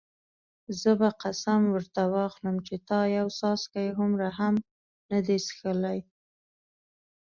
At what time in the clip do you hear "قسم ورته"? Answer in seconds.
1.23-2.01